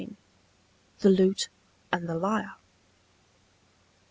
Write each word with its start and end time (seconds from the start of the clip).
THE 1.01 1.11
LUTE 1.11 1.47
AND 1.93 2.09
THE 2.09 2.15
LYRE. 2.15 2.55